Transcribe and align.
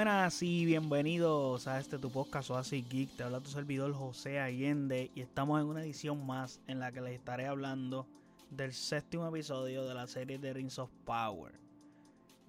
buenas 0.00 0.42
y 0.42 0.64
bienvenidos 0.64 1.66
a 1.66 1.78
este 1.78 1.98
tu 1.98 2.10
podcast 2.10 2.48
Oasis 2.48 2.88
Geek. 2.88 3.18
Te 3.18 3.22
habla 3.22 3.42
tu 3.42 3.50
servidor 3.50 3.92
José 3.92 4.40
Allende 4.40 5.10
y 5.14 5.20
estamos 5.20 5.60
en 5.60 5.66
una 5.66 5.82
edición 5.82 6.24
más 6.24 6.58
en 6.66 6.80
la 6.80 6.90
que 6.90 7.02
les 7.02 7.12
estaré 7.12 7.46
hablando 7.46 8.06
del 8.48 8.72
séptimo 8.72 9.28
episodio 9.28 9.84
de 9.84 9.92
la 9.92 10.06
serie 10.06 10.38
de 10.38 10.54
Rings 10.54 10.78
of 10.78 10.90
Power. 11.04 11.52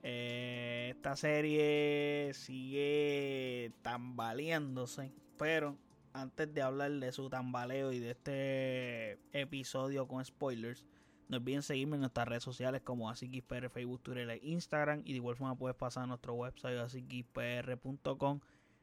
Eh, 0.02 0.93
esta 0.95 1.17
serie 1.17 2.31
sigue 2.35 3.73
tambaleándose, 3.81 5.11
pero 5.38 5.75
antes 6.13 6.54
de 6.54 6.61
hablar 6.61 6.91
de 6.91 7.11
su 7.11 7.29
tambaleo 7.29 7.91
y 7.91 7.99
de 7.99 8.11
este 8.11 9.20
episodio 9.33 10.07
con 10.07 10.23
spoilers, 10.23 10.86
no 11.31 11.38
olviden 11.38 11.63
seguirme 11.63 11.95
en 11.95 12.02
nuestras 12.02 12.27
redes 12.27 12.44
sociales 12.44 12.81
como 12.81 13.09
AsiKisPR, 13.09 13.70
Facebook, 13.70 14.02
Twitter 14.02 14.30
e 14.31 14.41
Instagram. 14.44 15.02
Y 15.05 15.13
de 15.13 15.16
igual 15.16 15.38
forma 15.38 15.55
puedes 15.55 15.77
pasar 15.77 16.04
a 16.04 16.07
nuestro 16.07 16.34
website 16.34 16.77
asikispr.com 16.77 18.41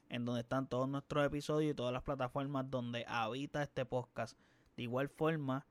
en 0.09 0.25
donde 0.25 0.41
están 0.41 0.67
todos 0.67 0.89
nuestros 0.89 1.27
episodios 1.27 1.73
y 1.73 1.75
todas 1.75 1.93
las 1.93 2.03
plataformas 2.03 2.71
donde 2.71 3.05
habita 3.07 3.63
este 3.63 3.85
podcast. 3.85 4.39
De 4.79 4.85
igual 4.85 5.11
forma 5.11 5.67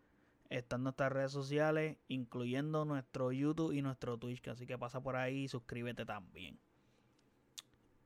están 0.51 0.83
nuestras 0.83 1.11
redes 1.11 1.31
sociales, 1.31 1.97
incluyendo 2.09 2.85
nuestro 2.85 3.31
YouTube 3.31 3.71
y 3.71 3.81
nuestro 3.81 4.19
Twitch. 4.19 4.47
Así 4.47 4.67
que 4.67 4.77
pasa 4.77 5.01
por 5.01 5.15
ahí 5.15 5.45
y 5.45 5.47
suscríbete 5.47 6.05
también. 6.05 6.59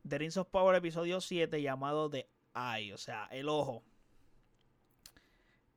The 0.07 0.17
Rings 0.17 0.39
Power 0.49 0.77
episodio 0.77 1.19
7 1.19 1.61
llamado 1.61 2.09
The 2.09 2.25
Eye, 2.55 2.93
o 2.93 2.97
sea, 2.97 3.25
el 3.31 3.49
ojo. 3.49 3.83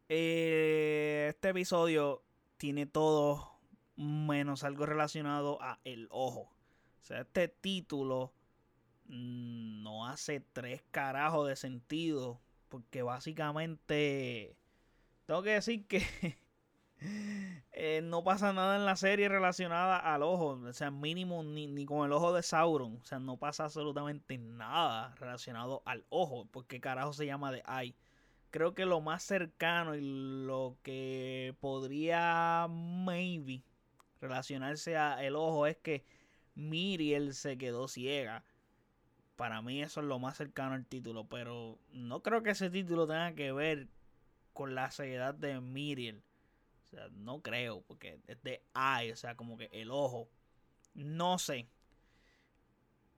Eh, 0.09 1.27
este 1.31 1.49
episodio 1.49 2.23
tiene 2.65 2.87
todo 2.87 3.59
menos 3.95 4.65
algo 4.65 4.87
relacionado 4.87 5.61
a 5.61 5.81
el 5.85 6.09
ojo. 6.11 6.51
O 7.03 7.05
sea, 7.05 7.21
este 7.21 7.49
título 7.49 8.33
mm, 9.05 9.83
no 9.83 10.07
hace 10.07 10.41
tres 10.41 10.83
carajos 10.91 11.47
de 11.47 11.57
sentido. 11.57 12.41
Porque 12.71 13.03
básicamente 13.03 14.57
tengo 15.27 15.43
que 15.43 15.51
decir 15.51 15.87
que 15.87 16.39
eh, 17.73 18.01
no 18.03 18.25
pasa 18.25 18.55
nada 18.55 18.77
en 18.77 18.87
la 18.87 18.97
serie 18.97 19.29
relacionada 19.29 19.99
al 19.99 20.23
ojo. 20.23 20.59
O 20.67 20.73
sea, 20.73 20.91
mínimo 20.91 21.43
ni, 21.43 21.67
ni, 21.67 21.85
con 21.85 22.07
el 22.07 22.13
ojo 22.13 22.33
de 22.33 22.43
Sauron. 22.43 22.97
O 22.97 23.05
sea, 23.05 23.19
no 23.19 23.37
pasa 23.37 23.65
absolutamente 23.65 24.39
nada 24.39 25.15
relacionado 25.17 25.83
al 25.85 26.07
ojo. 26.09 26.49
Porque 26.51 26.81
carajo 26.81 27.13
se 27.13 27.27
llama 27.27 27.53
de 27.53 27.63
Eye 27.69 27.95
creo 28.55 28.73
que 28.73 28.87
lo 28.87 29.01
más 29.01 29.25
cercano 29.25 29.97
y 29.97 30.01
lo 30.01 30.79
que 30.85 31.57
podría 31.59 32.69
maybe 32.71 33.65
relacionarse 34.21 34.97
a 34.97 35.25
el 35.25 35.35
ojo 35.35 35.67
es 35.67 35.77
que 35.79 36.05
Miriel 36.55 37.35
se 37.35 37.59
quedó 37.59 37.89
ciega. 37.89 38.45
Para 39.35 39.61
mí 39.61 39.83
eso 39.83 40.03
es 40.03 40.07
lo 40.07 40.21
más 40.21 40.37
cercano 40.37 40.75
al 40.75 40.87
título, 40.87 41.27
pero 41.29 41.81
no 41.91 42.23
creo 42.23 42.45
que 42.45 42.51
ese 42.51 42.71
título 42.71 43.09
tenga 43.09 43.35
que 43.35 43.51
ver 43.51 43.89
con 44.53 44.77
la 44.77 44.93
ceguedad 44.93 45.35
de 45.35 45.61
Miriel. 45.61 46.23
O 46.85 46.87
sea, 46.91 47.09
no 47.09 47.43
creo, 47.43 47.83
porque 47.83 48.21
es 48.29 48.41
de 48.45 48.63
eye, 48.77 49.13
o 49.13 49.17
sea, 49.17 49.35
como 49.35 49.57
que 49.57 49.69
el 49.73 49.91
ojo. 49.91 50.29
No 50.95 51.41
sé. 51.41 51.67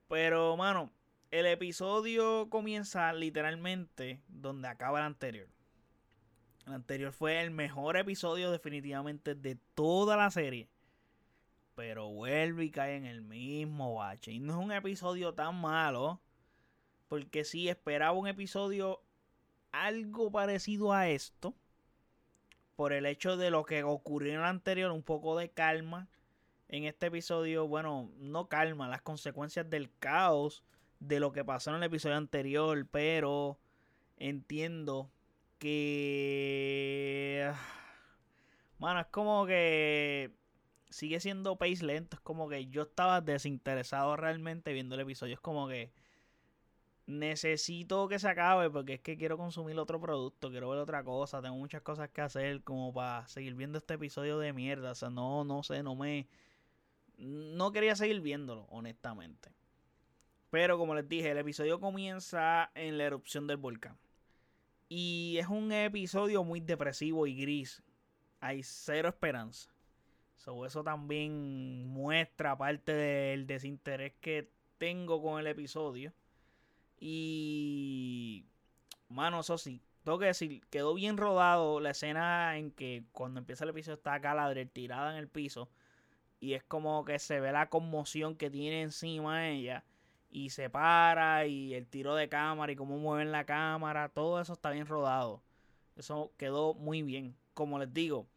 Pero, 0.09 0.57
mano, 0.57 0.91
el 1.31 1.47
episodio 1.47 2.49
comienza 2.51 3.13
literalmente 3.13 4.21
donde 4.29 4.69
acaba 4.69 5.01
el 5.01 5.07
anterior. 5.07 5.49
El 6.67 6.75
anterior 6.75 7.13
fue 7.13 7.41
el 7.43 7.51
mejor 7.51 7.97
episodio 7.97 8.51
definitivamente 8.51 9.35
de 9.35 9.57
toda 9.75 10.17
la 10.17 10.31
serie. 10.31 10.69
Pero 11.75 12.09
vuelve 12.09 12.65
y 12.65 12.71
cae 12.71 12.97
en 12.97 13.05
el 13.05 13.23
mismo 13.23 13.95
bache. 13.95 14.33
Y 14.33 14.41
no 14.41 14.55
es 14.55 14.65
un 14.65 14.73
episodio 14.73 15.35
tan 15.35 15.61
malo. 15.61 16.21
Porque 17.09 17.45
sí 17.45 17.69
esperaba 17.69 18.13
un 18.13 18.27
episodio 18.27 19.03
algo 19.71 20.33
parecido 20.33 20.93
a 20.93 21.09
esto. 21.09 21.55
Por 22.75 22.93
el 22.93 23.07
hecho 23.07 23.37
de 23.37 23.51
lo 23.51 23.65
que 23.65 23.85
ocurrió 23.85 24.33
en 24.33 24.41
el 24.41 24.45
anterior. 24.45 24.91
Un 24.91 25.03
poco 25.03 25.37
de 25.37 25.51
calma. 25.51 26.09
En 26.69 26.85
este 26.85 27.07
episodio, 27.07 27.69
bueno, 27.69 28.11
no 28.17 28.49
calma. 28.49 28.89
Las 28.89 29.03
consecuencias 29.03 29.69
del 29.71 29.93
caos 29.99 30.65
de 31.01 31.21
lo 31.21 31.33
que 31.33 31.45
pasó 31.45 31.71
en 31.71 31.77
el 31.77 31.83
episodio 31.85 32.17
anterior, 32.17 32.87
pero 32.91 33.59
entiendo 34.17 35.11
que... 35.59 37.53
Mano, 38.79 39.01
es 39.01 39.07
como 39.07 39.47
que 39.47 40.33
sigue 40.91 41.21
siendo 41.21 41.57
pace 41.57 41.85
lento. 41.85 42.17
Es 42.17 42.21
como 42.21 42.49
que 42.49 42.67
yo 42.67 42.83
estaba 42.83 43.21
desinteresado 43.21 44.17
realmente 44.17 44.73
viendo 44.73 44.95
el 44.95 45.03
episodio. 45.03 45.35
Es 45.35 45.41
como 45.41 45.69
que 45.69 45.93
necesito 47.07 48.09
que 48.09 48.19
se 48.19 48.29
acabe 48.29 48.69
porque 48.71 48.95
es 48.95 49.01
que 49.01 49.17
quiero 49.17 49.39
consumir 49.39 49.79
otro 49.79 50.01
producto, 50.01 50.51
quiero 50.51 50.69
ver 50.71 50.81
otra 50.81 51.05
cosa, 51.05 51.41
tengo 51.41 51.57
muchas 51.57 51.83
cosas 51.83 52.11
que 52.11 52.21
hacer 52.21 52.63
como 52.65 52.93
para 52.93 53.27
seguir 53.29 53.55
viendo 53.55 53.79
este 53.79 53.95
episodio 53.95 54.39
de 54.39 54.53
mierda. 54.53 54.93
O 54.93 54.95
sea, 54.95 55.11
no, 55.11 55.45
no 55.45 55.63
sé, 55.63 55.83
no 55.83 55.95
me... 55.95 56.29
No 57.19 57.73
quería 57.73 57.97
seguir 57.97 58.21
viéndolo, 58.21 58.67
honestamente. 58.71 59.56
Pero 60.51 60.79
como 60.79 60.95
les 60.95 61.09
dije, 61.09 61.31
el 61.31 61.39
episodio 61.39 61.81
comienza 61.81 62.71
en 62.75 62.99
la 62.99 63.05
erupción 63.05 63.47
del 63.47 63.57
volcán. 63.57 63.99
Y 64.89 65.37
es 65.39 65.49
un 65.49 65.73
episodio 65.73 66.45
muy 66.45 66.61
depresivo 66.61 67.27
y 67.27 67.35
gris. 67.35 67.83
Hay 68.41 68.63
cero 68.63 69.09
esperanza. 69.09 69.71
eso 70.37 70.85
también 70.85 71.87
muestra 71.89 72.57
parte 72.57 72.93
del 72.93 73.47
desinterés 73.47 74.13
que 74.21 74.51
tengo 74.79 75.21
con 75.21 75.41
el 75.41 75.49
episodio. 75.49 76.13
Y... 77.01 78.47
Mano, 79.09 79.41
eso 79.41 79.59
sí. 79.59 79.83
Tengo 80.05 80.21
que 80.21 80.27
decir, 80.27 80.65
quedó 80.71 80.95
bien 80.95 81.17
rodado 81.17 81.81
la 81.81 81.91
escena 81.91 82.57
en 82.57 82.71
que 82.71 83.05
cuando 83.11 83.41
empieza 83.41 83.65
el 83.65 83.71
episodio 83.71 83.97
está 83.97 84.21
Galadriel 84.21 84.71
tirada 84.71 85.11
en 85.11 85.19
el 85.19 85.29
piso. 85.29 85.69
Y 86.39 86.53
es 86.53 86.63
como 86.63 87.05
que 87.05 87.19
se 87.19 87.41
ve 87.41 87.51
la 87.51 87.69
conmoción 87.69 88.37
que 88.37 88.51
tiene 88.51 88.83
encima 88.83 89.49
ella 89.49 89.85
y 90.37 90.51
se 90.51 90.69
para 90.69 91.47
y 91.47 91.73
el 91.73 91.87
tiro 91.87 92.15
de 92.15 92.29
cámara 92.29 92.71
y 92.71 92.77
cómo 92.77 92.99
mueven 92.99 93.33
la 93.33 93.47
cámara, 93.47 94.11
todo 94.11 94.39
eso 94.39 94.53
está 94.53 94.71
bien 94.71 94.87
rodado. 94.87 95.43
Eso 95.97 96.31
quedó 96.37 96.75
muy 96.75 97.01
bien. 97.01 97.35
Como 97.55 97.79
les 97.79 97.95
digo, 97.95 98.29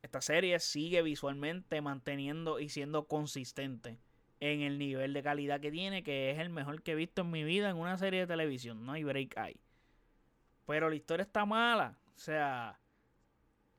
esta 0.00 0.22
serie 0.22 0.58
sigue 0.60 1.02
visualmente 1.02 1.82
manteniendo 1.82 2.58
y 2.58 2.70
siendo 2.70 3.06
consistente 3.06 3.98
en 4.40 4.62
el 4.62 4.78
nivel 4.78 5.12
de 5.12 5.22
calidad 5.22 5.60
que 5.60 5.70
tiene, 5.70 6.02
que 6.02 6.30
es 6.30 6.38
el 6.38 6.48
mejor 6.48 6.80
que 6.80 6.92
he 6.92 6.94
visto 6.94 7.20
en 7.20 7.30
mi 7.30 7.44
vida 7.44 7.68
en 7.68 7.76
una 7.76 7.98
serie 7.98 8.20
de 8.20 8.26
televisión. 8.26 8.86
No 8.86 8.92
hay 8.92 9.04
break 9.04 9.36
ahí. 9.36 9.60
Pero 10.64 10.88
la 10.88 10.96
historia 10.96 11.24
está 11.24 11.44
mala. 11.44 11.98
O 12.16 12.18
sea, 12.18 12.80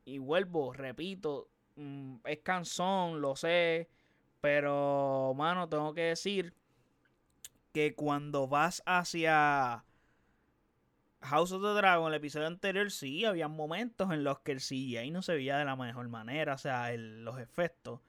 y 0.05 0.19
vuelvo, 0.19 0.73
repito, 0.73 1.49
mm, 1.75 2.17
es 2.23 2.37
cansón, 2.43 3.19
lo 3.19 3.35
sé. 3.35 3.89
Pero, 4.41 5.33
mano, 5.35 5.67
tengo 5.67 5.91
que 5.95 6.01
decir 6.01 6.53
que 7.71 7.95
cuando 7.95 8.47
vas 8.47 8.83
hacia 8.85 9.85
House 11.21 11.51
of 11.51 11.61
the 11.61 11.69
Dragon, 11.69 12.07
el 12.07 12.17
episodio 12.17 12.47
anterior, 12.47 12.89
sí, 12.91 13.25
había 13.25 13.47
momentos 13.47 14.11
en 14.11 14.23
los 14.23 14.39
que 14.39 14.51
el 14.51 14.59
CGI 14.59 15.11
no 15.11 15.21
se 15.21 15.35
veía 15.35 15.57
de 15.57 15.65
la 15.65 15.75
mejor 15.75 16.07
manera, 16.09 16.55
o 16.55 16.57
sea, 16.57 16.91
los 16.97 17.39
efectos. 17.39 17.99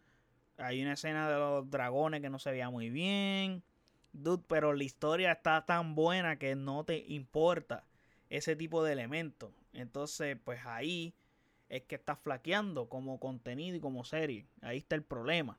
Hay 0.57 0.83
una 0.83 0.95
escena 0.95 1.29
de 1.29 1.37
los 1.37 1.71
dragones 1.71 2.21
que 2.21 2.31
no 2.31 2.39
se 2.39 2.51
veía 2.51 2.71
muy 2.71 2.91
bien. 2.91 3.63
Dude, 4.13 4.45
pero 4.49 4.73
la 4.73 4.85
historia 4.85 5.33
está 5.33 5.65
tan 5.65 5.95
buena 5.95 6.39
que 6.39 6.55
no 6.55 6.85
te 6.85 7.05
importa 7.09 7.85
ese 8.31 8.57
tipo 8.57 8.83
de 8.85 8.93
elementos. 8.93 9.53
Entonces, 9.73 10.37
pues 10.43 10.65
ahí 10.67 11.15
es 11.69 11.83
que 11.83 11.95
estás 11.95 12.19
flaqueando 12.19 12.89
como 12.89 13.19
contenido 13.19 13.77
y 13.77 13.81
como 13.81 14.05
serie. 14.05 14.47
Ahí 14.61 14.79
está 14.79 14.95
el 14.95 15.03
problema. 15.03 15.59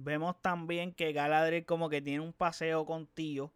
Vemos 0.00 0.40
también 0.40 0.92
que 0.92 1.12
Galadriel 1.12 1.64
como 1.66 1.88
que 1.88 2.00
tiene 2.00 2.20
un 2.20 2.32
paseo 2.32 2.86
con 2.86 3.08
Tío. 3.08 3.52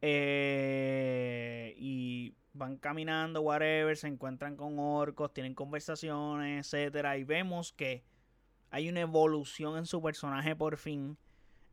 Eh, 0.00 1.74
y 1.76 2.32
van 2.52 2.76
caminando, 2.76 3.40
whatever, 3.40 3.96
se 3.96 4.06
encuentran 4.06 4.54
con 4.56 4.78
orcos, 4.78 5.34
tienen 5.34 5.54
conversaciones, 5.54 6.64
etcétera. 6.64 7.18
Y 7.18 7.24
vemos 7.24 7.72
que 7.72 8.04
hay 8.70 8.88
una 8.88 9.00
evolución 9.00 9.76
en 9.76 9.86
su 9.86 10.00
personaje 10.00 10.54
por 10.54 10.76
fin. 10.76 11.18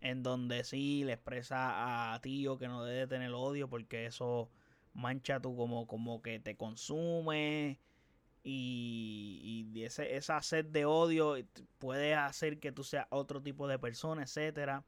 En 0.02 0.24
donde 0.24 0.64
sí 0.64 1.04
le 1.04 1.14
expresa 1.14 2.14
a 2.16 2.20
Tío 2.22 2.58
que 2.58 2.68
no 2.68 2.84
debe 2.84 3.06
tener 3.06 3.32
odio. 3.34 3.70
Porque 3.70 4.08
eso 4.08 4.50
mancha 4.96 5.40
tú 5.40 5.56
como, 5.56 5.86
como 5.86 6.24
que 6.24 6.40
te 6.40 6.56
consume 6.56 7.80
y, 8.48 9.72
y 9.74 9.84
ese, 9.84 10.16
esa 10.16 10.42
sed 10.44 10.66
de 10.66 10.86
odio 10.86 11.36
puede 11.80 12.14
hacer 12.14 12.60
que 12.60 12.72
tú 12.72 12.84
seas 12.84 13.08
otro 13.10 13.42
tipo 13.42 13.68
de 13.68 13.80
persona, 13.80 14.22
etcétera. 14.24 14.86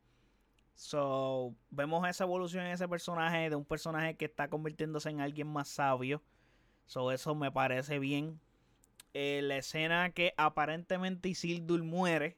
So, 0.76 1.56
vemos 1.72 2.08
esa 2.08 2.24
evolución 2.26 2.66
en 2.66 2.74
ese 2.74 2.88
personaje, 2.88 3.50
de 3.50 3.56
un 3.56 3.66
personaje 3.66 4.16
que 4.16 4.26
está 4.26 4.48
convirtiéndose 4.48 5.10
en 5.10 5.22
alguien 5.22 5.48
más 5.48 5.70
sabio. 5.70 6.22
So, 6.86 7.12
eso 7.12 7.34
me 7.34 7.52
parece 7.52 7.98
bien. 7.98 8.40
Eh, 9.16 9.42
la 9.44 9.58
escena 9.58 10.12
que 10.12 10.34
aparentemente 10.38 11.30
Isildur 11.30 11.84
muere. 11.84 12.38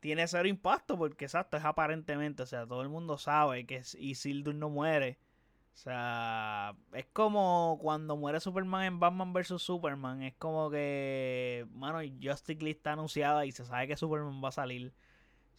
tiene 0.00 0.26
cero 0.28 0.48
impacto 0.48 0.96
porque 0.96 1.26
exacto, 1.26 1.56
es 1.58 1.64
aparentemente, 1.64 2.42
o 2.42 2.46
sea, 2.46 2.66
todo 2.66 2.82
el 2.82 2.88
mundo 2.88 3.18
sabe 3.18 3.66
que 3.66 3.82
Isildur 3.98 4.54
no 4.54 4.70
muere. 4.70 5.18
O 5.78 5.80
sea, 5.80 6.74
es 6.92 7.06
como 7.12 7.78
cuando 7.80 8.16
muere 8.16 8.40
Superman 8.40 8.82
en 8.82 8.98
Batman 8.98 9.32
vs. 9.32 9.62
Superman. 9.62 10.24
Es 10.24 10.34
como 10.34 10.70
que, 10.70 11.68
mano, 11.72 12.00
Justice 12.20 12.58
League 12.60 12.78
está 12.78 12.94
anunciada 12.94 13.46
y 13.46 13.52
se 13.52 13.64
sabe 13.64 13.86
que 13.86 13.96
Superman 13.96 14.42
va 14.42 14.48
a 14.48 14.52
salir. 14.52 14.92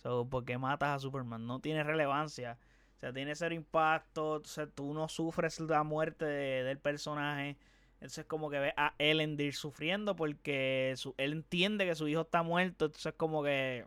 So, 0.03 0.27
¿Por 0.29 0.43
qué 0.43 0.57
matas 0.57 0.89
a 0.89 0.99
Superman? 0.99 1.47
No 1.47 1.61
tiene 1.61 1.83
relevancia. 1.85 2.57
O 2.97 2.99
sea, 2.99 3.13
tiene 3.13 3.33
cero 3.33 3.55
impacto. 3.55 4.31
O 4.31 4.43
sea, 4.43 4.67
tú 4.67 4.93
no 4.93 5.07
sufres 5.07 5.57
la 5.61 5.83
muerte 5.83 6.25
del 6.25 6.79
personaje. 6.79 7.57
Entonces, 7.93 8.25
como 8.25 8.49
que 8.49 8.59
ves 8.59 8.73
a 8.75 8.95
Elendil 8.97 9.53
sufriendo 9.53 10.17
porque 10.17 10.95
él 11.15 11.31
entiende 11.31 11.85
que 11.85 11.95
su 11.95 12.09
hijo 12.09 12.21
está 12.21 12.43
muerto. 12.43 12.87
Entonces, 12.87 13.13
como 13.15 13.41
que 13.41 13.85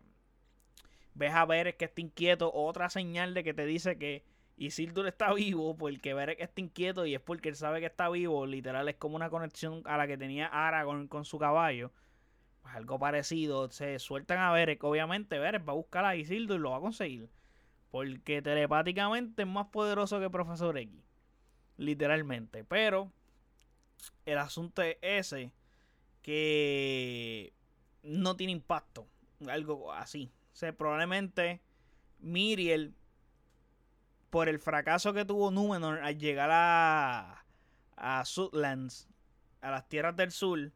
ves 1.13 1.35
a 1.35 1.45
Beren 1.45 1.75
que 1.79 1.85
está 1.85 2.01
inquieto, 2.01 2.51
otra 2.55 2.89
señal 2.89 3.35
de 3.35 3.45
que 3.45 3.53
te 3.53 3.67
dice 3.67 3.99
que 3.99 4.25
Isildur 4.67 5.07
está 5.07 5.33
vivo, 5.33 5.77
porque 5.77 6.15
Beren 6.15 6.37
está 6.39 6.61
inquieto 6.61 7.05
y 7.07 7.15
es 7.15 7.21
porque 7.21 7.49
él 7.49 7.57
sabe 7.57 7.81
que 7.81 7.87
está 7.87 8.09
vivo, 8.09 8.47
literal 8.47 8.89
es 8.89 8.97
como 8.97 9.17
una 9.17 9.31
conexión 9.31 9.83
a 9.87 9.97
la 9.97 10.07
que 10.07 10.17
tenía 10.17 10.47
Aragorn 10.47 11.09
con 11.09 11.25
su 11.25 11.39
caballo. 11.39 11.91
Pues 12.63 12.75
algo 12.77 12.99
parecido, 12.99 13.71
se 13.71 13.99
sueltan 13.99 14.39
a 14.39 14.53
Beren, 14.53 14.79
obviamente 14.83 15.39
Beren 15.39 15.65
va 15.67 15.73
a 15.73 15.77
buscar 15.77 16.05
a 16.05 16.17
Isildur 16.17 16.59
y 16.59 16.63
lo 16.63 16.71
va 16.71 16.77
a 16.77 16.81
conseguir. 16.81 17.29
Porque 17.91 18.41
telepáticamente 18.41 19.43
es 19.43 19.49
más 19.49 19.67
poderoso 19.67 20.19
que 20.19 20.31
Profesor 20.31 20.79
X. 20.79 20.95
Literalmente. 21.77 22.65
Pero 22.65 23.13
el 24.25 24.39
asunto 24.39 24.81
es 24.81 24.97
ese. 25.03 25.53
Que 26.23 27.53
no 28.03 28.35
tiene 28.35 28.53
impacto. 28.53 29.07
Algo 29.47 29.93
así. 29.93 30.31
O 30.55 30.57
sea, 30.57 30.73
probablemente 30.73 31.61
Miriel, 32.21 32.95
por 34.33 34.49
el 34.49 34.59
fracaso 34.59 35.13
que 35.13 35.27
tuvo 35.27 35.51
Númenor 35.51 35.99
al 35.99 36.17
llegar 36.17 36.49
a, 36.51 37.45
a 37.97 38.25
Sudlands, 38.25 39.07
a 39.61 39.71
las 39.71 39.87
tierras 39.91 40.17
del 40.17 40.33
sur, 40.33 40.73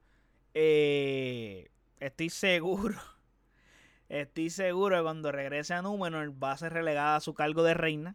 eh, 0.53 1.70
estoy 1.99 2.29
seguro, 2.29 2.99
estoy 4.11 4.50
seguro 4.50 4.99
que 4.99 5.03
cuando 5.03 5.32
regrese 5.32 5.73
a 5.73 5.81
Númenor 5.81 6.31
va 6.41 6.53
a 6.53 6.58
ser 6.58 6.75
relegada 6.75 7.17
a 7.17 7.20
su 7.20 7.32
cargo 7.32 7.62
de 7.62 7.73
reina. 7.73 8.14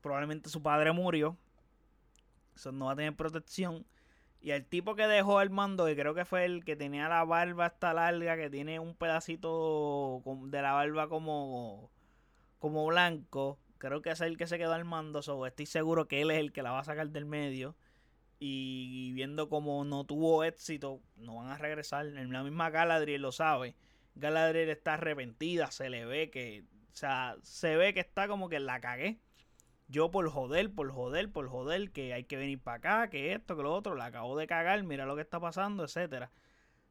Probablemente 0.00 0.48
su 0.48 0.62
padre 0.62 0.92
murió. 0.92 1.36
Eso 2.54 2.70
no 2.70 2.84
va 2.84 2.92
a 2.92 2.96
tener 2.96 3.16
protección. 3.16 3.84
Y 4.40 4.52
el 4.52 4.64
tipo 4.64 4.94
que 4.94 5.08
dejó 5.08 5.40
el 5.40 5.50
mando, 5.50 5.86
que 5.86 5.96
creo 5.96 6.14
que 6.14 6.24
fue 6.24 6.44
el 6.44 6.64
que 6.64 6.76
tenía 6.76 7.08
la 7.08 7.24
barba 7.24 7.66
hasta 7.66 7.92
larga, 7.94 8.36
que 8.36 8.48
tiene 8.48 8.78
un 8.78 8.94
pedacito 8.94 10.22
de 10.24 10.62
la 10.62 10.72
barba 10.72 11.08
como, 11.08 11.90
como 12.60 12.86
blanco, 12.86 13.58
creo 13.88 14.02
que 14.02 14.10
es 14.10 14.20
el 14.20 14.36
que 14.36 14.46
se 14.46 14.58
quedó 14.58 14.72
al 14.72 14.84
mando. 14.84 15.22
So, 15.22 15.46
estoy 15.46 15.66
seguro 15.66 16.08
que 16.08 16.22
él 16.22 16.30
es 16.30 16.38
el 16.38 16.52
que 16.52 16.62
la 16.62 16.72
va 16.72 16.80
a 16.80 16.84
sacar 16.84 17.08
del 17.10 17.26
medio. 17.26 17.76
Y 18.38 19.12
viendo 19.12 19.48
como 19.48 19.84
no 19.84 20.04
tuvo 20.04 20.44
éxito, 20.44 21.00
no 21.16 21.36
van 21.36 21.48
a 21.48 21.58
regresar. 21.58 22.06
En 22.06 22.32
la 22.32 22.42
misma 22.42 22.70
Galadriel 22.70 23.22
lo 23.22 23.32
sabe. 23.32 23.76
Galadriel 24.14 24.68
está 24.70 24.94
arrepentida, 24.94 25.70
se 25.70 25.90
le 25.90 26.04
ve 26.04 26.30
que, 26.30 26.64
o 26.92 26.96
sea, 26.96 27.36
se 27.42 27.76
ve 27.76 27.94
que 27.94 28.00
está 28.00 28.28
como 28.28 28.48
que 28.48 28.60
la 28.60 28.80
cagué 28.80 29.20
yo 29.92 30.10
por 30.10 30.28
joder, 30.30 30.74
por 30.74 30.90
joder, 30.90 31.30
por 31.30 31.48
joder, 31.48 31.92
que 31.92 32.14
hay 32.14 32.24
que 32.24 32.36
venir 32.36 32.58
para 32.60 32.78
acá, 32.78 33.10
que 33.10 33.34
esto, 33.34 33.56
que 33.56 33.62
lo 33.62 33.74
otro, 33.74 33.94
la 33.94 34.06
acabo 34.06 34.36
de 34.38 34.46
cagar, 34.46 34.82
mira 34.84 35.04
lo 35.04 35.14
que 35.16 35.20
está 35.20 35.38
pasando, 35.38 35.84
etcétera. 35.84 36.32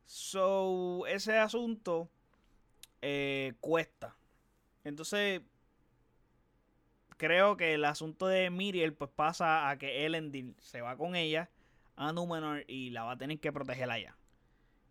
So, 0.05 1.07
ese 1.07 1.39
asunto 1.39 2.11
eh, 3.01 3.53
cuesta. 3.59 4.15
Entonces, 4.83 5.41
creo 7.21 7.55
que 7.55 7.75
el 7.75 7.85
asunto 7.85 8.25
de 8.25 8.49
Miriel 8.49 8.95
pues 8.95 9.11
pasa 9.15 9.69
a 9.69 9.77
que 9.77 10.07
Elendil 10.07 10.55
se 10.57 10.81
va 10.81 10.97
con 10.97 11.15
ella 11.15 11.51
a 11.95 12.11
Númenor 12.11 12.65
y 12.67 12.89
la 12.89 13.03
va 13.03 13.11
a 13.11 13.17
tener 13.19 13.39
que 13.39 13.53
proteger 13.53 13.91
allá. 13.91 14.17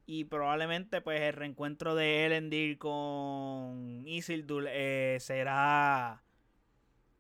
Y 0.07 0.27
probablemente 0.27 1.01
pues 1.01 1.21
el 1.23 1.33
reencuentro 1.33 1.97
de 1.97 2.27
Elendil 2.27 2.79
con 2.79 4.05
Isildur 4.07 4.67
eh, 4.69 5.17
será 5.19 6.23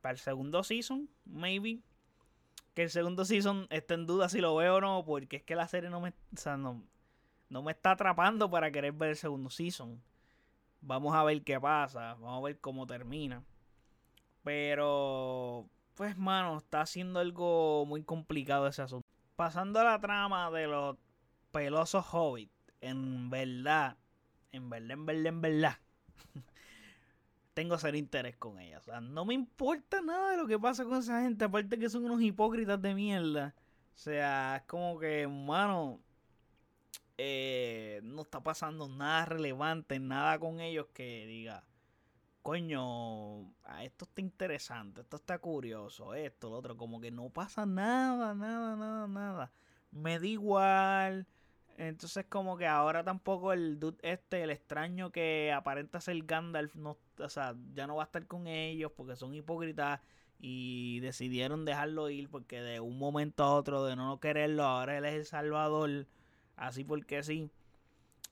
para 0.01 0.13
el 0.13 0.19
segundo 0.19 0.63
season, 0.63 1.11
maybe. 1.25 1.81
Que 2.75 2.85
el 2.85 2.91
segundo 2.91 3.25
season 3.25 3.67
está 3.71 3.95
en 3.95 4.07
duda 4.07 4.29
si 4.29 4.41
lo 4.41 4.55
veo 4.55 4.77
o 4.77 4.81
no, 4.81 5.05
porque 5.05 5.39
es 5.39 5.43
que 5.43 5.57
la 5.57 5.67
serie 5.67 5.91
no 5.91 6.01
me, 6.01 6.13
no, 6.57 6.85
no 7.49 7.63
me 7.65 7.73
está 7.73 7.91
atrapando 7.91 8.49
para 8.49 8.71
querer 8.71 8.93
ver 8.93 9.11
el 9.11 9.17
segundo 9.17 9.51
season. 9.51 10.01
Vamos 10.81 11.17
a 11.17 11.25
ver 11.25 11.43
qué 11.43 11.59
pasa, 11.59 12.15
vamos 12.15 12.39
a 12.39 12.47
ver 12.47 12.61
cómo 12.61 12.87
termina. 12.87 13.43
Pero, 14.43 15.69
pues, 15.95 16.17
mano, 16.17 16.59
está 16.59 16.81
haciendo 16.83 17.21
algo 17.21 17.85
muy 17.87 18.03
complicado 18.03 18.67
ese 18.67 18.83
asunto. 18.83 19.07
Pasando 19.37 19.81
a 19.81 19.85
la 19.85 20.01
trama 20.01 20.51
de 20.51 20.67
los 20.67 20.97
pelosos 21.53 22.05
hobbits, 22.13 22.53
en 22.81 23.31
verdad, 23.31 23.97
en 24.53 24.71
verdad, 24.71 24.91
en 24.91 25.07
verdad, 25.07 25.27
en 25.27 25.41
verdad. 25.41 25.79
tengo 27.55 27.77
ser 27.79 27.95
interés 27.95 28.37
con 28.37 28.59
ella. 28.59 28.79
O 28.79 28.83
sea, 28.83 29.01
no 29.01 29.25
me 29.25 29.35
importa 29.35 30.01
nada 30.01 30.31
de 30.31 30.37
lo 30.39 30.47
que 30.47 30.59
pasa 30.59 30.85
con 30.85 30.99
esa 30.99 31.23
gente. 31.23 31.45
Aparte 31.45 31.79
que 31.79 31.91
son 31.91 32.05
unos 32.05 32.23
hipócritas 32.23 32.81
de 32.81 32.95
mierda. 32.95 33.55
O 33.95 33.99
sea, 33.99 34.57
es 34.57 34.63
como 34.63 34.99
que, 34.99 35.27
mano, 35.29 36.01
eh, 37.19 38.01
no 38.03 38.23
está 38.23 38.43
pasando 38.43 38.89
nada 38.89 39.27
relevante, 39.27 39.99
nada 39.99 40.39
con 40.39 40.61
ellos 40.61 40.87
que 40.95 41.27
diga, 41.27 41.65
coño, 42.43 43.53
esto 43.83 44.05
está 44.05 44.21
interesante, 44.21 45.03
esto 45.03 45.17
está 45.17 45.39
curioso, 45.39 46.15
esto, 46.15 46.51
lo 46.51 46.57
otro. 46.59 46.77
Como 46.77 47.01
que 47.01 47.11
no 47.11 47.31
pasa 47.31 47.67
nada, 47.67 48.35
nada, 48.35 48.77
nada, 48.77 49.07
nada. 49.07 49.53
Me 49.91 50.19
da 50.19 50.27
igual. 50.27 51.27
Entonces 51.77 52.27
como 52.29 52.59
que 52.59 52.67
ahora 52.67 53.03
tampoco 53.05 53.55
el 53.55 53.81
dude 53.81 53.97
este, 54.03 54.43
el 54.43 54.51
extraño 54.51 55.11
que 55.11 55.51
aparenta 55.51 56.01
ser 56.01 56.23
Gandalf, 56.25 56.75
no, 56.77 56.99
o 57.19 57.29
sea, 57.31 57.57
ya 57.73 57.87
no 57.87 57.97
va 57.97 58.03
a 58.03 58.07
estar 58.07 58.27
con 58.27 58.47
ellos 58.47 58.93
porque 58.95 59.17
son 59.17 59.35
hipócritas 59.35 60.01
y 60.39 61.01
decidieron 61.01 61.65
dejarlo 61.65 62.11
ir 62.11 62.29
porque 62.29 62.61
de 62.61 62.81
un 62.81 62.99
momento 62.99 63.45
a 63.45 63.55
otro 63.55 63.85
de 63.85 63.97
no 63.97 64.21
quererlo, 64.21 64.65
ahora 64.65 64.99
él 64.99 65.07
es 65.07 65.15
el 65.15 65.25
salvador, 65.27 66.07
así 66.57 66.85
porque 66.85 67.23
sí. 67.23 67.51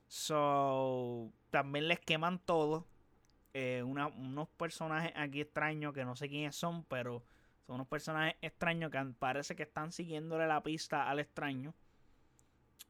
So, 0.08 1.32
también 1.50 1.88
les 1.88 2.00
queman 2.00 2.38
todo. 2.38 2.86
Eh, 3.60 3.82
unos 3.82 4.48
personajes 4.50 5.10
aquí 5.16 5.40
extraños 5.40 5.92
que 5.92 6.04
no 6.04 6.14
sé 6.14 6.28
quiénes 6.28 6.54
son, 6.54 6.84
pero 6.84 7.24
son 7.66 7.74
unos 7.74 7.88
personajes 7.88 8.36
extraños 8.40 8.92
que 8.92 9.04
parece 9.18 9.56
que 9.56 9.64
están 9.64 9.90
siguiéndole 9.90 10.46
la 10.46 10.62
pista 10.62 11.10
al 11.10 11.18
extraño 11.18 11.74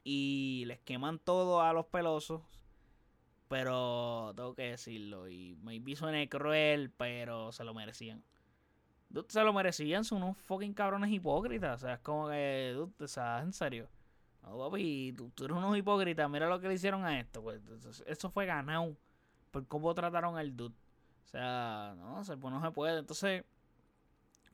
y 0.05 0.65
les 0.67 0.79
queman 0.81 1.21
todo 1.21 1.63
a 1.63 1.73
los 1.73 1.87
pelosos. 1.87 2.43
Pero 3.49 4.35
tengo 4.37 4.55
que 4.55 4.73
decirlo. 4.73 5.27
Y 5.27 5.57
maybe 5.63 5.97
suene 5.97 6.29
cruel, 6.29 6.91
pero 6.91 7.51
se 7.51 7.65
lo 7.65 7.73
merecían. 7.73 8.23
se 9.29 9.43
lo 9.43 9.55
merecían, 9.55 10.05
son 10.05 10.23
unos 10.23 10.37
fucking 10.37 10.75
cabrones 10.75 11.11
hipócritas. 11.11 11.83
O 11.83 11.87
sea, 11.87 11.95
es 11.95 12.01
como 12.01 12.29
que, 12.29 12.75
dude, 12.75 13.07
en 13.41 13.55
serio. 13.55 13.89
No, 14.43 14.59
papi, 14.59 15.15
tú, 15.17 15.33
eres 15.43 15.57
unos 15.57 15.79
hipócritas. 15.79 16.29
Mira 16.29 16.47
lo 16.47 16.61
que 16.61 16.69
le 16.69 16.75
hicieron 16.75 17.07
a 17.07 17.19
esto. 17.19 17.41
Pues, 17.41 17.63
eso 18.07 18.31
fue 18.31 18.45
ganado 18.45 18.95
por 19.51 19.67
cómo 19.67 19.95
trataron 19.95 20.37
al 20.37 20.57
dude. 20.57 20.75
O 21.25 21.29
sea, 21.29 21.95
no, 21.99 22.25
se, 22.25 22.37
pues 22.37 22.53
no 22.53 22.63
se 22.63 22.71
puede. 22.71 22.99
Entonces, 22.99 23.45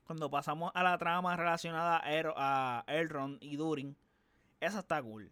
cuando 0.05 0.31
pasamos 0.31 0.73
a 0.75 0.83
la 0.83 0.99
trama 0.99 1.37
relacionada 1.37 1.99
a, 1.99 2.85
a 2.87 2.95
Elrond 2.95 3.43
y 3.43 3.57
Durin, 3.57 3.97
esa 4.61 4.81
está 4.81 5.03
cool. 5.03 5.31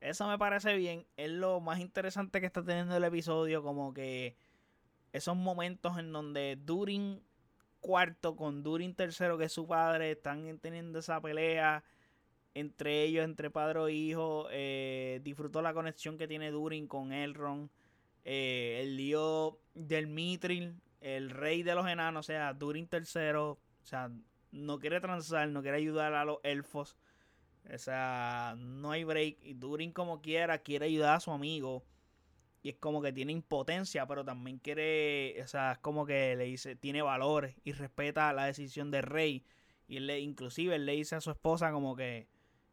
Eso 0.00 0.26
me 0.26 0.38
parece 0.38 0.76
bien. 0.76 1.06
Es 1.16 1.30
lo 1.30 1.60
más 1.60 1.78
interesante 1.78 2.40
que 2.40 2.46
está 2.46 2.62
teniendo 2.64 2.96
el 2.96 3.04
episodio. 3.04 3.62
Como 3.62 3.94
que 3.94 4.36
esos 5.12 5.36
momentos 5.36 5.98
en 5.98 6.12
donde 6.12 6.56
Durin 6.56 7.22
cuarto 7.80 8.36
con 8.36 8.62
Durin 8.62 8.94
tercero, 8.94 9.38
que 9.38 9.44
es 9.44 9.52
su 9.52 9.66
padre, 9.66 10.12
están 10.12 10.58
teniendo 10.58 10.98
esa 10.98 11.20
pelea 11.20 11.84
entre 12.54 13.04
ellos, 13.04 13.24
entre 13.24 13.50
padre 13.50 13.80
e 13.84 13.92
hijo. 13.92 14.46
Eh, 14.50 15.20
disfrutó 15.22 15.62
la 15.62 15.74
conexión 15.74 16.18
que 16.18 16.28
tiene 16.28 16.50
Durin 16.50 16.86
con 16.86 17.12
Elrond. 17.12 17.70
Eh, 18.24 18.80
el 18.82 18.96
lío 18.96 19.58
del 19.74 20.06
Mithril, 20.06 20.80
el 21.00 21.30
rey 21.30 21.62
de 21.62 21.74
los 21.74 21.86
enanos, 21.86 22.20
o 22.20 22.26
sea, 22.26 22.52
Durin 22.54 22.86
tercero. 22.86 23.58
O 23.82 23.84
sea, 23.84 24.10
no 24.52 24.78
quiere 24.78 25.00
transar, 25.00 25.48
no 25.48 25.62
quiere 25.62 25.78
ayudar 25.78 26.14
a 26.14 26.24
los 26.24 26.38
elfos. 26.42 26.96
O 27.72 27.78
sea, 27.78 28.54
no 28.58 28.90
hay 28.90 29.04
break. 29.04 29.38
Y 29.42 29.54
Durin 29.54 29.92
como 29.92 30.20
quiera 30.22 30.58
quiere 30.58 30.86
ayudar 30.86 31.16
a 31.16 31.20
su 31.20 31.30
amigo. 31.30 31.84
Y 32.62 32.70
es 32.70 32.76
como 32.76 33.02
que 33.02 33.12
tiene 33.12 33.32
impotencia, 33.32 34.06
pero 34.06 34.24
también 34.24 34.58
quiere, 34.58 35.36
o 35.42 35.48
sea, 35.48 35.72
es 35.72 35.78
como 35.78 36.06
que 36.06 36.36
le 36.36 36.44
dice, 36.44 36.76
tiene 36.76 37.02
valores 37.02 37.56
y 37.64 37.72
respeta 37.72 38.32
la 38.32 38.44
decisión 38.46 38.90
del 38.92 39.02
rey. 39.02 39.44
Y 39.88 39.96
él 39.96 40.06
le, 40.06 40.20
inclusive 40.20 40.76
él 40.76 40.86
le 40.86 40.92
dice 40.92 41.16
a 41.16 41.20
su 41.20 41.30
esposa 41.32 41.72
como 41.72 41.96
que 41.96 42.28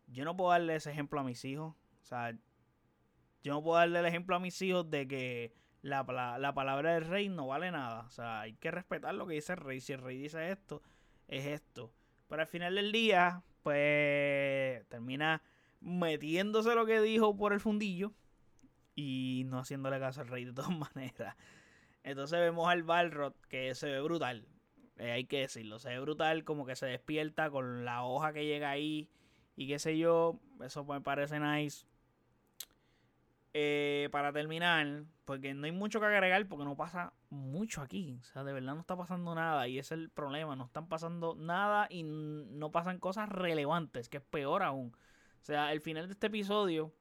yo 0.07 0.25
no 0.25 0.37
puedo 0.37 0.51
darle 0.51 0.75
ese 0.75 0.91
ejemplo 0.91 1.19
a 1.19 1.23
mis 1.23 1.43
hijos. 1.43 1.75
O 2.03 2.05
sea, 2.05 2.37
yo 3.43 3.53
no 3.53 3.63
puedo 3.63 3.77
darle 3.77 3.99
el 3.99 4.05
ejemplo 4.05 4.35
a 4.35 4.39
mis 4.39 4.61
hijos 4.61 4.89
de 4.89 5.07
que 5.07 5.53
la, 5.81 6.03
la, 6.39 6.53
palabra 6.53 6.93
del 6.93 7.05
rey 7.05 7.29
no 7.29 7.47
vale 7.47 7.71
nada. 7.71 8.01
O 8.01 8.09
sea, 8.09 8.41
hay 8.41 8.53
que 8.53 8.71
respetar 8.71 9.13
lo 9.15 9.27
que 9.27 9.35
dice 9.35 9.53
el 9.53 9.59
rey. 9.59 9.79
Si 9.79 9.93
el 9.93 10.01
rey 10.01 10.17
dice 10.17 10.51
esto, 10.51 10.81
es 11.27 11.45
esto. 11.45 11.93
Pero 12.27 12.41
al 12.41 12.47
final 12.47 12.75
del 12.75 12.91
día, 12.91 13.43
pues 13.63 14.87
termina 14.89 15.41
metiéndose 15.81 16.75
lo 16.75 16.85
que 16.85 17.01
dijo 17.01 17.35
por 17.35 17.53
el 17.53 17.59
fundillo 17.59 18.13
y 18.95 19.43
no 19.47 19.59
haciéndole 19.59 19.99
caso 19.99 20.21
al 20.21 20.27
rey 20.27 20.45
de 20.45 20.53
todas 20.53 20.71
maneras. 20.95 21.35
Entonces 22.03 22.39
vemos 22.39 22.67
al 22.69 22.83
Balrog 22.83 23.33
que 23.47 23.73
se 23.75 23.87
ve 23.87 24.01
brutal. 24.01 24.47
Eh, 24.97 25.11
hay 25.11 25.25
que 25.25 25.39
decirlo, 25.39 25.79
se 25.79 25.89
ve 25.89 25.99
brutal, 25.99 26.43
como 26.43 26.65
que 26.65 26.75
se 26.75 26.85
despierta 26.85 27.49
con 27.49 27.85
la 27.85 28.03
hoja 28.03 28.33
que 28.33 28.45
llega 28.45 28.69
ahí 28.69 29.09
y 29.55 29.67
qué 29.67 29.79
sé 29.79 29.97
yo. 29.97 30.39
Eso 30.61 30.83
me 30.83 31.01
parece 31.01 31.39
nice. 31.39 31.85
Eh, 33.53 34.09
para 34.11 34.31
terminar, 34.31 35.05
porque 35.25 35.55
no 35.55 35.65
hay 35.65 35.71
mucho 35.71 35.99
que 35.99 36.05
agregar, 36.05 36.47
porque 36.47 36.65
no 36.65 36.75
pasa 36.75 37.13
mucho 37.29 37.81
aquí. 37.81 38.17
O 38.21 38.23
sea, 38.23 38.43
de 38.43 38.53
verdad 38.53 38.75
no 38.75 38.81
está 38.81 38.95
pasando 38.95 39.33
nada 39.33 39.67
y 39.67 39.79
ese 39.79 39.95
es 39.95 40.01
el 40.01 40.09
problema. 40.09 40.55
No 40.55 40.65
están 40.65 40.87
pasando 40.87 41.35
nada 41.35 41.87
y 41.89 42.03
no 42.03 42.71
pasan 42.71 42.99
cosas 42.99 43.27
relevantes, 43.29 44.07
que 44.07 44.17
es 44.17 44.23
peor 44.23 44.61
aún. 44.61 44.95
O 45.41 45.45
sea, 45.45 45.71
el 45.71 45.81
final 45.81 46.07
de 46.07 46.13
este 46.13 46.27
episodio 46.27 46.93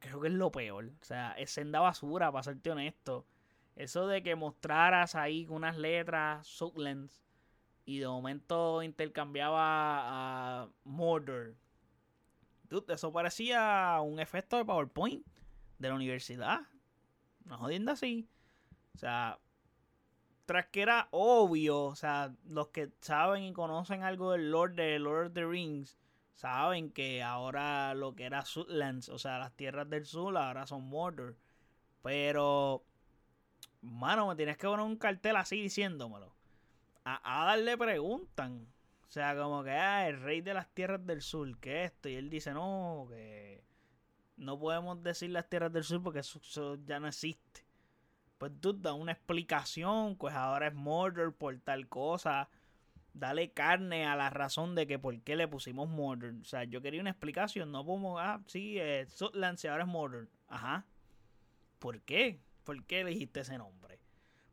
creo 0.00 0.20
que 0.20 0.28
es 0.28 0.34
lo 0.34 0.50
peor. 0.52 0.90
O 1.00 1.04
sea, 1.04 1.32
es 1.32 1.50
senda 1.50 1.80
basura, 1.80 2.30
para 2.30 2.42
serte 2.42 2.70
honesto. 2.70 3.26
Eso 3.74 4.06
de 4.06 4.22
que 4.22 4.36
mostraras 4.36 5.14
ahí 5.14 5.46
unas 5.48 5.78
letras 5.78 6.46
Southlands 6.46 7.24
y 7.86 8.00
de 8.00 8.06
momento 8.06 8.82
intercambiaba 8.82 10.62
a 10.64 10.68
Eso 12.88 13.12
parecía 13.12 13.98
un 14.02 14.18
efecto 14.18 14.56
de 14.56 14.64
PowerPoint 14.64 15.26
de 15.78 15.88
la 15.88 15.94
universidad. 15.94 16.60
No 17.44 17.58
jodiendo 17.58 17.92
así. 17.92 18.28
O 18.94 18.98
sea, 18.98 19.38
tras 20.46 20.66
que 20.66 20.82
era 20.82 21.08
obvio, 21.10 21.84
o 21.84 21.94
sea, 21.94 22.34
los 22.46 22.68
que 22.68 22.90
saben 23.00 23.44
y 23.44 23.52
conocen 23.52 24.02
algo 24.02 24.32
del 24.32 24.50
Lord 24.50 24.74
de 24.74 24.98
Lord 24.98 25.26
of 25.26 25.32
the 25.34 25.46
Rings, 25.46 25.96
saben 26.34 26.90
que 26.90 27.22
ahora 27.22 27.94
lo 27.94 28.14
que 28.14 28.24
era 28.24 28.44
Sudlands, 28.44 29.08
o 29.08 29.18
sea, 29.18 29.38
las 29.38 29.54
tierras 29.54 29.88
del 29.88 30.06
sur, 30.06 30.36
ahora 30.36 30.66
son 30.66 30.88
Mordor. 30.88 31.36
Pero, 32.02 32.84
mano, 33.80 34.28
me 34.28 34.36
tienes 34.36 34.56
que 34.56 34.66
poner 34.66 34.84
un 34.84 34.96
cartel 34.96 35.36
así 35.36 35.60
diciéndomelo. 35.60 36.34
A 37.04 37.42
Ada 37.42 37.56
le 37.56 37.76
preguntan 37.76 38.66
sea, 39.12 39.36
como 39.36 39.62
que, 39.62 39.72
ah, 39.72 40.08
el 40.08 40.20
rey 40.22 40.40
de 40.40 40.54
las 40.54 40.68
tierras 40.72 41.04
del 41.04 41.20
sur, 41.20 41.58
que 41.58 41.84
esto. 41.84 42.08
Y 42.08 42.14
él 42.14 42.30
dice, 42.30 42.54
no, 42.54 43.06
que 43.10 43.62
no 44.38 44.58
podemos 44.58 45.02
decir 45.02 45.30
las 45.30 45.48
tierras 45.48 45.72
del 45.72 45.84
sur 45.84 46.02
porque 46.02 46.20
eso, 46.20 46.78
ya 46.86 46.98
no 46.98 47.08
existe. 47.08 47.66
Pues 48.38 48.52
tú 48.60 48.72
da 48.72 48.94
una 48.94 49.12
explicación, 49.12 50.16
pues 50.16 50.34
ahora 50.34 50.68
es 50.68 50.74
Mordor 50.74 51.34
por 51.34 51.58
tal 51.60 51.88
cosa. 51.88 52.48
Dale 53.12 53.52
carne 53.52 54.06
a 54.06 54.16
la 54.16 54.30
razón 54.30 54.74
de 54.74 54.86
que 54.86 54.98
por 54.98 55.20
qué 55.20 55.36
le 55.36 55.46
pusimos 55.46 55.90
Mordor. 55.90 56.34
O 56.40 56.44
sea, 56.44 56.64
yo 56.64 56.80
quería 56.80 57.02
una 57.02 57.10
explicación, 57.10 57.70
no 57.70 57.84
como, 57.84 58.18
ah, 58.18 58.40
sí, 58.46 58.78
eh, 58.78 59.06
Sutland 59.06 59.58
ahora 59.66 59.84
es 59.84 59.88
Mordor. 59.90 60.28
Ajá. 60.48 60.86
¿Por 61.78 62.00
qué? 62.00 62.40
¿Por 62.64 62.82
qué 62.84 63.02
elegiste 63.02 63.40
ese 63.40 63.58
nombre? 63.58 64.00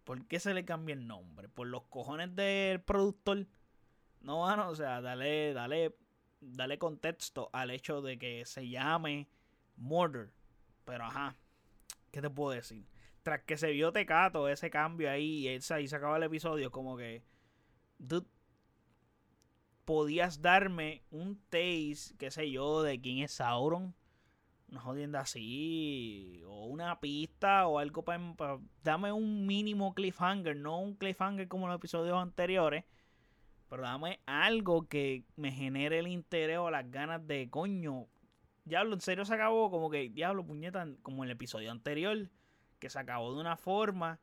¿Por 0.04 0.25
qué 0.25 0.39
se 0.39 0.54
le 0.54 0.66
cambia 0.66 0.94
el 0.94 1.08
nombre? 1.08 1.48
¿Por 1.48 1.68
los 1.68 1.84
cojones 1.86 2.36
del 2.36 2.82
productor? 2.82 3.48
No, 4.22 4.38
bueno, 4.38 4.70
o 4.70 4.76
sea, 4.76 5.02
dale, 5.02 5.54
dale, 5.54 5.96
dale 6.42 6.78
contexto 6.78 7.50
al 7.54 7.72
hecho 7.72 8.02
de 8.02 8.18
que 8.18 8.46
se 8.46 8.70
llame 8.70 9.30
Murder. 9.78 10.32
Pero 10.86 11.06
ajá, 11.06 11.36
¿qué 12.12 12.22
te 12.22 12.30
puedo 12.30 12.52
decir? 12.52 12.86
Tras 13.24 13.44
que 13.44 13.58
se 13.58 13.72
vio 13.72 13.92
Tecato, 13.92 14.50
ese 14.50 14.70
cambio 14.70 15.10
ahí, 15.10 15.48
y 15.48 15.48
ahí 15.48 15.88
se 15.88 15.96
acaba 15.96 16.18
el 16.18 16.24
episodio, 16.24 16.72
como 16.72 16.98
que. 16.98 17.24
Dude, 17.98 18.28
podías 19.86 20.42
darme 20.42 21.04
un 21.12 21.42
taste, 21.50 22.16
qué 22.18 22.32
sé 22.32 22.50
yo, 22.52 22.84
de 22.84 23.00
quién 23.02 23.20
es 23.20 23.34
Sauron. 23.34 23.96
No 24.68 24.80
jodiendo 24.82 25.18
así. 25.18 26.44
O 26.46 26.66
una 26.68 27.00
pista 27.00 27.68
o 27.68 27.80
algo 27.80 28.04
para. 28.04 28.60
dame 28.84 29.12
un 29.12 29.48
mínimo 29.48 29.94
cliffhanger, 29.96 30.56
no 30.56 30.80
un 30.80 30.96
cliffhanger 30.96 31.48
como 31.48 31.66
en 31.66 31.72
los 31.72 31.80
episodios 31.80 32.18
anteriores 32.18 32.86
pero 33.70 33.84
dame 33.84 34.20
algo 34.26 34.88
que 34.88 35.24
me 35.36 35.52
genere 35.52 36.00
el 36.00 36.08
interés 36.08 36.58
o 36.58 36.72
las 36.72 36.90
ganas 36.90 37.26
de 37.26 37.50
coño. 37.50 38.08
Diablo, 38.66 38.96
en 38.96 39.02
serio 39.02 39.26
se 39.26 39.34
acabó 39.34 39.70
como 39.72 39.90
que, 39.90 40.10
diablo, 40.10 40.46
puñeta, 40.46 40.88
como 41.02 41.24
el 41.24 41.32
episodio 41.32 41.72
anterior, 41.72 42.30
que 42.80 42.90
se 42.90 43.00
acabó 43.00 43.34
de 43.34 43.42
una 43.42 43.58
forma 43.58 44.20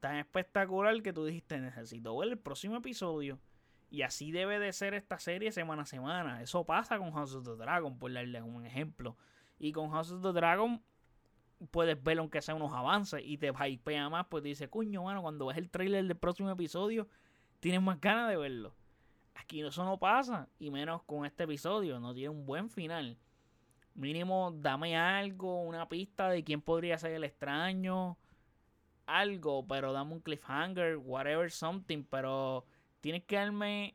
tan 0.00 0.16
espectacular 0.16 1.00
que 1.02 1.12
tú 1.12 1.24
dijiste, 1.24 1.58
necesito 1.60 2.16
ver 2.16 2.30
el 2.30 2.38
próximo 2.38 2.76
episodio. 2.76 3.38
Y 3.90 4.02
así 4.02 4.32
debe 4.32 4.58
de 4.58 4.72
ser 4.72 4.94
esta 4.94 5.18
serie 5.18 5.52
semana 5.52 5.82
a 5.82 5.86
semana. 5.86 6.42
Eso 6.42 6.64
pasa 6.64 6.98
con 6.98 7.12
House 7.12 7.34
of 7.34 7.44
the 7.44 7.56
Dragon, 7.56 7.98
por 7.98 8.12
darles 8.12 8.42
un 8.42 8.64
ejemplo. 8.64 9.16
Y 9.58 9.72
con 9.72 9.90
House 9.90 10.10
of 10.10 10.22
the 10.22 10.32
Dragon 10.32 10.82
puedes 11.70 12.02
ver 12.02 12.18
aunque 12.18 12.42
sea 12.42 12.54
unos 12.54 12.72
avances 12.72 13.22
y 13.24 13.38
te 13.38 13.52
hypea 13.52 14.08
más, 14.08 14.26
pues 14.28 14.42
te 14.42 14.48
dice, 14.48 14.68
coño, 14.68 15.04
mano, 15.04 15.22
cuando 15.22 15.46
ves 15.46 15.58
el 15.58 15.70
trailer 15.70 16.04
del 16.06 16.16
próximo 16.16 16.50
episodio, 16.50 17.06
tienes 17.62 17.80
más 17.80 18.00
ganas 18.00 18.28
de 18.28 18.36
verlo. 18.36 18.74
Aquí 19.36 19.62
eso 19.62 19.84
no 19.84 19.96
pasa, 19.96 20.48
y 20.58 20.72
menos 20.72 21.04
con 21.04 21.24
este 21.24 21.44
episodio, 21.44 22.00
no 22.00 22.12
tiene 22.12 22.30
un 22.30 22.44
buen 22.44 22.68
final. 22.68 23.16
Mínimo, 23.94 24.52
dame 24.52 24.96
algo, 24.96 25.62
una 25.62 25.88
pista 25.88 26.28
de 26.28 26.42
quién 26.42 26.60
podría 26.60 26.98
ser 26.98 27.12
el 27.12 27.22
extraño, 27.22 28.18
algo, 29.06 29.64
pero 29.64 29.92
dame 29.92 30.12
un 30.12 30.20
cliffhanger, 30.20 30.96
whatever, 30.96 31.52
something, 31.52 32.02
pero 32.02 32.66
tienes 33.00 33.22
que 33.24 33.36
darme 33.36 33.94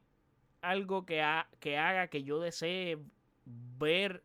algo 0.61 1.05
que, 1.05 1.21
que 1.59 1.77
haga 1.77 2.07
que 2.07 2.23
yo 2.23 2.39
desee 2.39 2.97
ver 3.45 4.23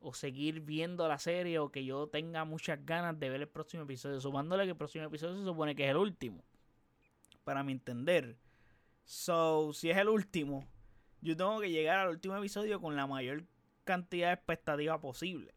o 0.00 0.14
seguir 0.14 0.60
viendo 0.60 1.08
la 1.08 1.18
serie 1.18 1.58
o 1.58 1.72
que 1.72 1.84
yo 1.84 2.06
tenga 2.06 2.44
muchas 2.44 2.86
ganas 2.86 3.18
de 3.18 3.28
ver 3.28 3.40
el 3.40 3.48
próximo 3.48 3.82
episodio, 3.82 4.20
sumándole 4.20 4.64
que 4.64 4.70
el 4.70 4.76
próximo 4.76 5.06
episodio 5.06 5.36
se 5.36 5.44
supone 5.44 5.74
que 5.74 5.84
es 5.84 5.90
el 5.90 5.96
último, 5.96 6.44
para 7.42 7.64
mi 7.64 7.72
entender. 7.72 8.36
So, 9.04 9.72
si 9.72 9.90
es 9.90 9.98
el 9.98 10.08
último, 10.08 10.66
yo 11.20 11.36
tengo 11.36 11.60
que 11.60 11.70
llegar 11.70 11.98
al 11.98 12.10
último 12.10 12.36
episodio 12.36 12.80
con 12.80 12.96
la 12.96 13.06
mayor 13.06 13.44
cantidad 13.84 14.28
de 14.28 14.34
expectativas 14.34 14.98
posible. 15.00 15.54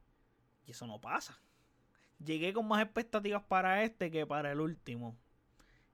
Y 0.66 0.72
eso 0.72 0.86
no 0.86 1.00
pasa. 1.00 1.42
Llegué 2.24 2.54
con 2.54 2.68
más 2.68 2.84
expectativas 2.84 3.44
para 3.44 3.84
este 3.84 4.12
que 4.12 4.26
para 4.26 4.52
el 4.52 4.60
último. 4.60 5.18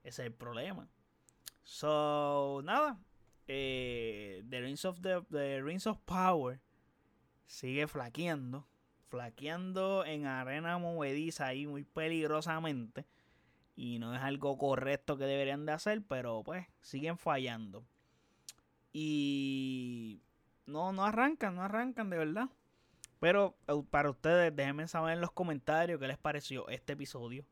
Ese 0.02 0.22
es 0.22 0.26
el 0.26 0.32
problema. 0.32 0.88
So, 1.62 2.60
nada. 2.64 2.98
Eh, 3.46 4.42
the, 4.48 4.60
Rings 4.60 4.84
of 4.84 5.00
the, 5.00 5.62
Rings 5.62 5.86
of 5.86 5.98
Power 6.00 6.60
sigue 7.46 7.86
flaqueando. 7.86 8.66
Flaqueando 9.08 10.04
en 10.04 10.26
arena 10.26 10.78
movediza 10.78 11.46
ahí 11.46 11.66
muy 11.66 11.84
peligrosamente 11.84 13.06
y 13.76 13.98
no 13.98 14.14
es 14.14 14.22
algo 14.22 14.56
correcto 14.56 15.16
que 15.16 15.24
deberían 15.24 15.66
de 15.66 15.72
hacer, 15.72 16.02
pero 16.06 16.42
pues 16.44 16.66
siguen 16.80 17.18
fallando. 17.18 17.84
Y 18.92 20.22
no, 20.66 20.92
no 20.92 21.04
arrancan, 21.04 21.56
no 21.56 21.62
arrancan 21.62 22.10
de 22.10 22.18
verdad. 22.18 22.48
Pero 23.20 23.56
para 23.90 24.10
ustedes, 24.10 24.54
déjenme 24.54 24.86
saber 24.86 25.14
en 25.14 25.20
los 25.20 25.32
comentarios 25.32 25.98
qué 25.98 26.06
les 26.06 26.18
pareció 26.18 26.68
este 26.68 26.92
episodio. 26.92 27.44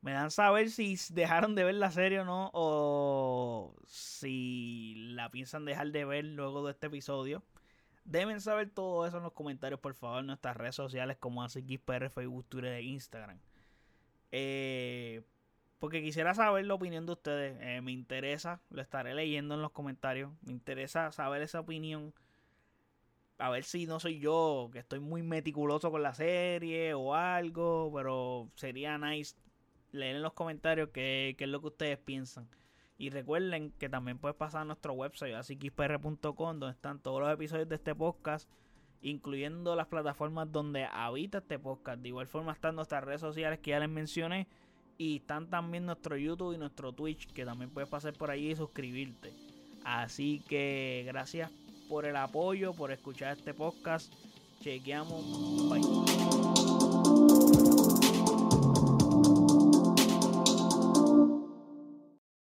Me 0.00 0.12
dan 0.12 0.32
saber 0.32 0.70
si 0.70 0.98
dejaron 1.10 1.54
de 1.54 1.62
ver 1.62 1.76
la 1.76 1.92
serie 1.92 2.20
o 2.20 2.24
no, 2.24 2.50
o 2.52 3.76
si 3.86 4.94
la 4.96 5.30
piensan 5.30 5.64
dejar 5.64 5.92
de 5.92 6.04
ver 6.04 6.24
luego 6.24 6.66
de 6.66 6.72
este 6.72 6.88
episodio. 6.88 7.44
Deben 8.04 8.40
saber 8.40 8.70
todo 8.70 9.06
eso 9.06 9.18
en 9.18 9.22
los 9.22 9.32
comentarios, 9.32 9.78
por 9.78 9.94
favor, 9.94 10.20
en 10.20 10.26
nuestras 10.26 10.56
redes 10.56 10.74
sociales 10.74 11.16
como 11.18 11.44
ACXPR, 11.44 12.10
Facebook, 12.10 12.46
Twitter 12.48 12.72
e 12.72 12.82
Instagram. 12.82 13.38
Eh, 14.32 15.22
porque 15.78 16.02
quisiera 16.02 16.34
saber 16.34 16.64
la 16.66 16.74
opinión 16.74 17.06
de 17.06 17.12
ustedes. 17.12 17.58
Eh, 17.60 17.80
me 17.82 17.92
interesa, 17.92 18.60
lo 18.70 18.82
estaré 18.82 19.14
leyendo 19.14 19.54
en 19.54 19.62
los 19.62 19.72
comentarios. 19.72 20.32
Me 20.42 20.52
interesa 20.52 21.12
saber 21.12 21.42
esa 21.42 21.60
opinión. 21.60 22.14
A 23.38 23.50
ver 23.50 23.64
si 23.64 23.86
no 23.86 23.98
soy 24.00 24.20
yo, 24.20 24.70
que 24.72 24.78
estoy 24.78 25.00
muy 25.00 25.22
meticuloso 25.22 25.90
con 25.90 26.02
la 26.02 26.14
serie 26.14 26.94
o 26.94 27.14
algo. 27.14 27.92
Pero 27.94 28.50
sería 28.54 28.98
nice 28.98 29.36
leer 29.90 30.16
en 30.16 30.22
los 30.22 30.32
comentarios 30.32 30.90
qué, 30.92 31.34
qué 31.36 31.44
es 31.44 31.50
lo 31.50 31.60
que 31.60 31.68
ustedes 31.68 31.98
piensan. 31.98 32.48
Y 32.96 33.10
recuerden 33.10 33.72
que 33.72 33.88
también 33.88 34.18
puedes 34.18 34.36
pasar 34.36 34.62
a 34.62 34.64
nuestro 34.64 34.92
website, 34.92 35.34
asíquipr.com, 35.34 36.60
donde 36.60 36.70
están 36.70 37.00
todos 37.00 37.20
los 37.20 37.32
episodios 37.32 37.68
de 37.68 37.74
este 37.74 37.94
podcast 37.94 38.48
incluyendo 39.02 39.76
las 39.76 39.88
plataformas 39.88 40.50
donde 40.50 40.84
habita 40.84 41.38
este 41.38 41.58
podcast. 41.58 42.00
De 42.00 42.08
igual 42.08 42.26
forma 42.26 42.52
están 42.52 42.76
nuestras 42.76 43.04
redes 43.04 43.20
sociales 43.20 43.58
que 43.58 43.70
ya 43.70 43.80
les 43.80 43.88
mencioné 43.88 44.46
y 44.98 45.16
están 45.16 45.50
también 45.50 45.86
nuestro 45.86 46.16
YouTube 46.16 46.54
y 46.54 46.58
nuestro 46.58 46.92
Twitch 46.92 47.26
que 47.32 47.44
también 47.44 47.70
puedes 47.70 47.90
pasar 47.90 48.12
por 48.14 48.30
ahí 48.30 48.50
y 48.50 48.56
suscribirte. 48.56 49.32
Así 49.84 50.42
que 50.48 51.02
gracias 51.06 51.50
por 51.88 52.04
el 52.04 52.16
apoyo, 52.16 52.72
por 52.72 52.92
escuchar 52.92 53.36
este 53.36 53.52
podcast. 53.52 54.12
Chequeamos. 54.60 55.68
Bye. 55.68 56.61